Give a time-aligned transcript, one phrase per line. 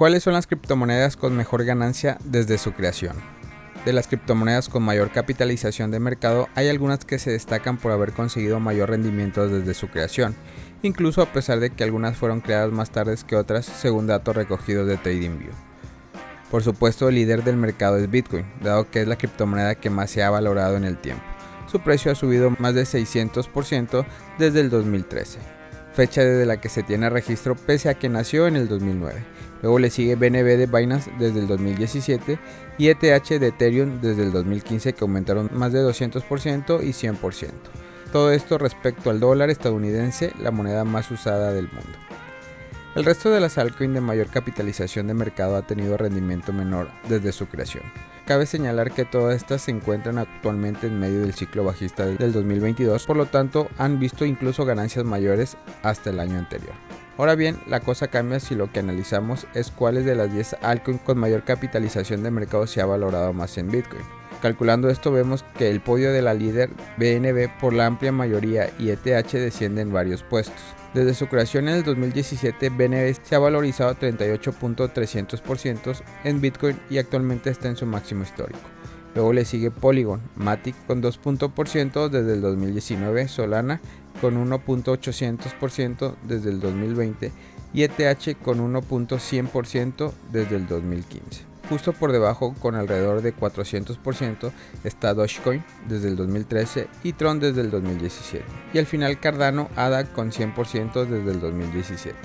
[0.00, 3.16] ¿Cuáles son las criptomonedas con mejor ganancia desde su creación?
[3.84, 8.12] De las criptomonedas con mayor capitalización de mercado, hay algunas que se destacan por haber
[8.12, 10.34] conseguido mayor rendimiento desde su creación,
[10.82, 14.88] incluso a pesar de que algunas fueron creadas más tarde que otras, según datos recogidos
[14.88, 15.52] de TradingView.
[16.50, 20.10] Por supuesto, el líder del mercado es Bitcoin, dado que es la criptomoneda que más
[20.10, 21.24] se ha valorado en el tiempo.
[21.70, 24.06] Su precio ha subido más de 600%
[24.38, 25.40] desde el 2013,
[25.92, 29.78] fecha desde la que se tiene registro pese a que nació en el 2009 Luego
[29.78, 32.38] le sigue BNB de Binance desde el 2017
[32.78, 37.50] y ETH de Ethereum desde el 2015 que aumentaron más de 200% y 100%.
[38.12, 41.98] Todo esto respecto al dólar estadounidense, la moneda más usada del mundo.
[42.96, 47.30] El resto de las altcoins de mayor capitalización de mercado ha tenido rendimiento menor desde
[47.30, 47.84] su creación.
[48.30, 53.04] Cabe señalar que todas estas se encuentran actualmente en medio del ciclo bajista del 2022,
[53.04, 56.74] por lo tanto han visto incluso ganancias mayores hasta el año anterior.
[57.18, 61.00] Ahora bien, la cosa cambia si lo que analizamos es cuáles de las 10 altcoins
[61.00, 64.19] con mayor capitalización de mercado se ha valorado más en Bitcoin.
[64.42, 68.88] Calculando esto vemos que el podio de la líder BNB por la amplia mayoría y
[68.88, 70.56] ETH descienden varios puestos.
[70.94, 77.50] Desde su creación en el 2017, BNB se ha valorizado 38.300% en Bitcoin y actualmente
[77.50, 78.60] está en su máximo histórico.
[79.14, 83.80] Luego le sigue Polygon, Matic con 2% desde el 2019, Solana
[84.20, 87.32] con 1.800% desde el 2020
[87.72, 91.49] y ETH con 1.100% desde el 2015.
[91.70, 94.50] Justo por debajo, con alrededor de 400%,
[94.82, 98.44] está Dogecoin desde el 2013 y Tron desde el 2017.
[98.74, 102.18] Y al final Cardano ADA con 100% desde el 2017.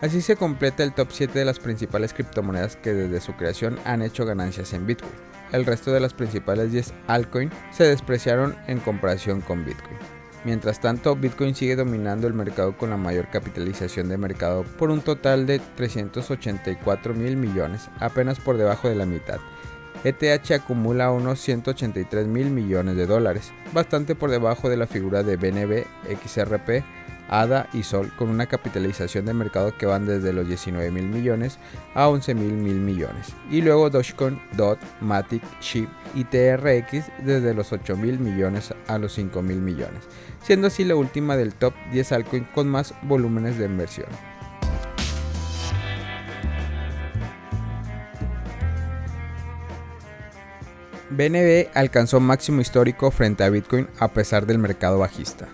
[0.00, 4.00] Así se completa el top 7 de las principales criptomonedas que desde su creación han
[4.00, 5.12] hecho ganancias en Bitcoin.
[5.52, 10.17] El resto de las principales 10 altcoins se despreciaron en comparación con Bitcoin.
[10.44, 15.00] Mientras tanto, Bitcoin sigue dominando el mercado con la mayor capitalización de mercado por un
[15.00, 19.40] total de 384 mil millones, apenas por debajo de la mitad.
[20.04, 25.36] ETH acumula unos 183 mil millones de dólares, bastante por debajo de la figura de
[25.36, 25.84] BNB,
[26.24, 26.84] XRP,
[27.28, 31.58] ADA y Sol, con una capitalización de mercado que van desde los 19 mil millones
[31.94, 33.34] a 11 mil mil millones.
[33.50, 39.12] Y luego Dogecoin, DOT, Matic, SHIB y TRX desde los 8 mil millones a los
[39.12, 40.04] 5 mil millones,
[40.42, 44.08] siendo así la última del top 10 altcoins con más volúmenes de inversión.
[51.10, 55.48] BNB alcanzó máximo histórico frente a Bitcoin a pesar del mercado bajista.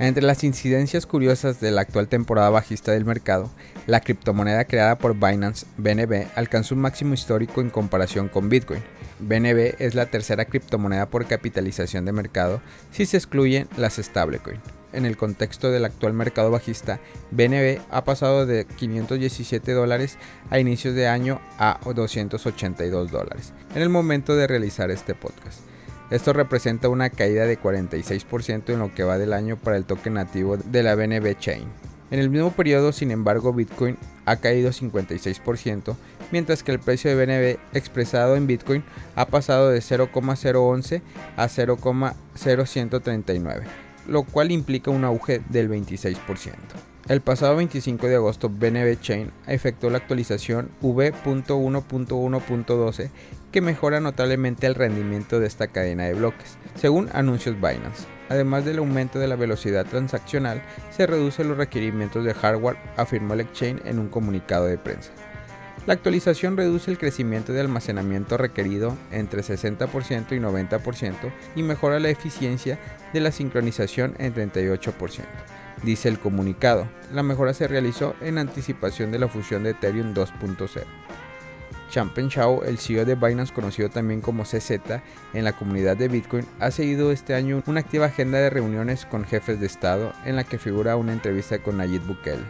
[0.00, 3.50] Entre las incidencias curiosas de la actual temporada bajista del mercado,
[3.86, 8.82] la criptomoneda creada por Binance, BNB, alcanzó un máximo histórico en comparación con Bitcoin.
[9.18, 14.58] BNB es la tercera criptomoneda por capitalización de mercado si se excluyen las stablecoin.
[14.94, 16.98] En el contexto del actual mercado bajista,
[17.30, 20.16] BNB ha pasado de 517 dólares
[20.48, 25.69] a inicios de año a 282 dólares en el momento de realizar este podcast.
[26.10, 30.14] Esto representa una caída de 46% en lo que va del año para el token
[30.14, 31.68] nativo de la BNB Chain.
[32.10, 35.94] En el mismo periodo, sin embargo, Bitcoin ha caído 56%,
[36.32, 38.82] mientras que el precio de BNB expresado en Bitcoin
[39.14, 41.02] ha pasado de 0,011
[41.36, 43.62] a 0,0139,
[44.08, 46.56] lo cual implica un auge del 26%.
[47.10, 53.10] El pasado 25 de agosto, BNB Chain efectuó la actualización V.1.1.12
[53.50, 58.06] que mejora notablemente el rendimiento de esta cadena de bloques, según anuncios Binance.
[58.28, 60.62] Además del aumento de la velocidad transaccional,
[60.92, 65.10] se reducen los requerimientos de hardware, afirmó el exchange en un comunicado de prensa.
[65.88, 72.10] La actualización reduce el crecimiento de almacenamiento requerido entre 60% y 90% y mejora la
[72.10, 72.78] eficiencia
[73.12, 75.24] de la sincronización en 38%.
[75.82, 80.84] Dice el comunicado, la mejora se realizó en anticipación de la fusión de Ethereum 2.0.
[81.90, 84.70] Champen Chao, el CEO de Binance conocido también como CZ
[85.32, 89.24] en la comunidad de Bitcoin, ha seguido este año una activa agenda de reuniones con
[89.24, 92.44] jefes de Estado en la que figura una entrevista con Nayib Bukele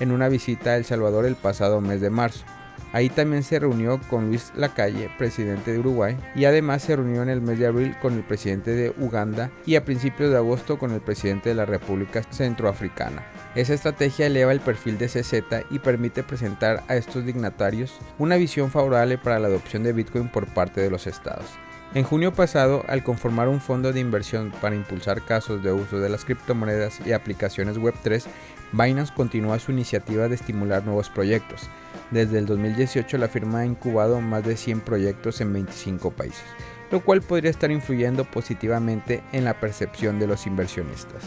[0.00, 2.44] en una visita a El Salvador el pasado mes de marzo.
[2.94, 7.28] Ahí también se reunió con Luis Lacalle, presidente de Uruguay, y además se reunió en
[7.28, 10.92] el mes de abril con el presidente de Uganda y a principios de agosto con
[10.92, 13.26] el presidente de la República Centroafricana.
[13.56, 15.34] Esa estrategia eleva el perfil de CZ
[15.70, 20.46] y permite presentar a estos dignatarios una visión favorable para la adopción de Bitcoin por
[20.46, 21.46] parte de los estados.
[21.94, 26.10] En junio pasado, al conformar un fondo de inversión para impulsar casos de uso de
[26.10, 28.24] las criptomonedas y aplicaciones Web3,
[28.70, 31.68] Binance continúa su iniciativa de estimular nuevos proyectos.
[32.14, 36.44] Desde el 2018 la firma ha incubado más de 100 proyectos en 25 países,
[36.92, 41.24] lo cual podría estar influyendo positivamente en la percepción de los inversionistas.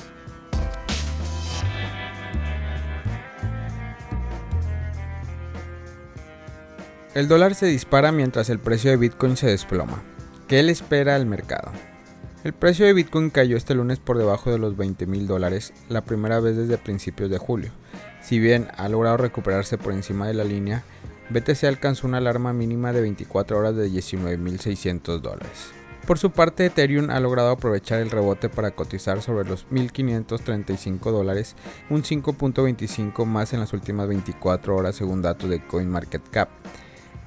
[7.13, 10.01] El dólar se dispara mientras el precio de Bitcoin se desploma.
[10.47, 11.73] ¿Qué le espera al mercado?
[12.45, 16.05] El precio de Bitcoin cayó este lunes por debajo de los 20 mil dólares, la
[16.05, 17.73] primera vez desde principios de julio.
[18.21, 20.83] Si bien ha logrado recuperarse por encima de la línea,
[21.29, 25.71] BTC alcanzó una alarma mínima de 24 horas de 19.600 dólares.
[26.05, 31.57] Por su parte, Ethereum ha logrado aprovechar el rebote para cotizar sobre los 1.535 dólares,
[31.89, 36.47] un 5.25 más en las últimas 24 horas según datos de CoinMarketCap.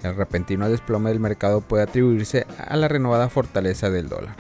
[0.02, 4.34] El repentino desplome del mercado puede atribuirse a la renovada fortaleza del dólar.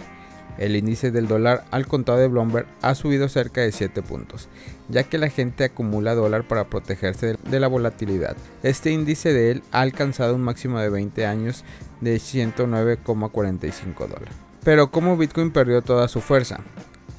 [0.58, 4.48] El índice del dólar al contado de Bloomberg ha subido cerca de 7 puntos,
[4.88, 8.36] ya que la gente acumula dólar para protegerse de la volatilidad.
[8.62, 11.64] Este índice de él ha alcanzado un máximo de 20 años
[12.00, 14.34] de 109,45 dólares.
[14.64, 16.60] Pero ¿cómo Bitcoin perdió toda su fuerza?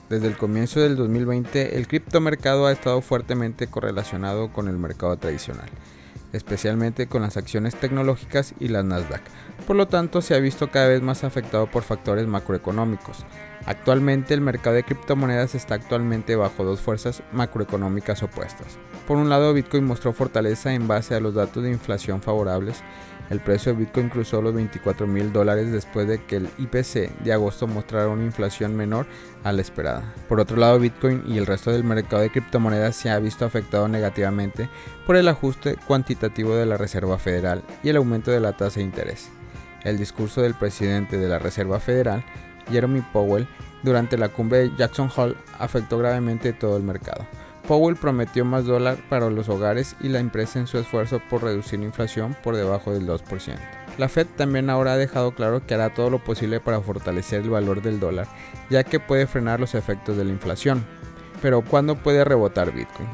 [0.09, 5.69] Desde el comienzo del 2020, el criptomercado ha estado fuertemente correlacionado con el mercado tradicional
[6.33, 9.21] especialmente con las acciones tecnológicas y las Nasdaq.
[9.67, 13.25] Por lo tanto, se ha visto cada vez más afectado por factores macroeconómicos.
[13.65, 18.79] Actualmente el mercado de criptomonedas está actualmente bajo dos fuerzas macroeconómicas opuestas.
[19.07, 22.83] Por un lado, Bitcoin mostró fortaleza en base a los datos de inflación favorables
[23.31, 27.31] el precio de Bitcoin cruzó los 24 mil dólares después de que el IPC de
[27.31, 29.05] agosto mostrara una inflación menor
[29.45, 30.03] a la esperada.
[30.27, 33.87] Por otro lado, Bitcoin y el resto del mercado de criptomonedas se ha visto afectado
[33.87, 34.69] negativamente
[35.07, 35.77] por el ajuste
[36.29, 39.29] de la Reserva Federal y el aumento de la tasa de interés.
[39.83, 42.23] El discurso del presidente de la Reserva Federal,
[42.69, 43.47] Jeremy Powell,
[43.83, 47.25] durante la cumbre de Jackson Hole afectó gravemente todo el mercado.
[47.67, 51.79] Powell prometió más dólar para los hogares y la empresa en su esfuerzo por reducir
[51.79, 53.57] la inflación por debajo del 2%.
[53.97, 57.49] La Fed también ahora ha dejado claro que hará todo lo posible para fortalecer el
[57.49, 58.27] valor del dólar,
[58.69, 60.85] ya que puede frenar los efectos de la inflación.
[61.41, 63.09] Pero ¿cuándo puede rebotar Bitcoin?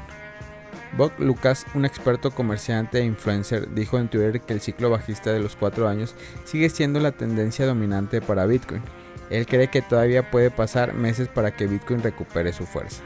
[0.97, 5.39] Bob Lucas, un experto comerciante e influencer, dijo en Twitter que el ciclo bajista de
[5.39, 8.81] los 4 años sigue siendo la tendencia dominante para Bitcoin.
[9.29, 13.03] Él cree que todavía puede pasar meses para que Bitcoin recupere su fuerza.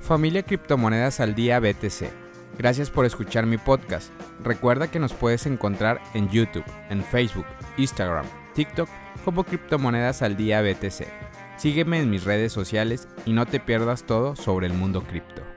[0.00, 2.10] Familia Criptomonedas al Día BTC.
[2.56, 4.10] Gracias por escuchar mi podcast.
[4.42, 7.46] Recuerda que nos puedes encontrar en YouTube, en Facebook,
[7.76, 8.24] Instagram,
[8.54, 8.88] TikTok
[9.26, 11.06] como Criptomonedas al Día BTC.
[11.58, 15.47] Sígueme en mis redes sociales y no te pierdas todo sobre el mundo cripto.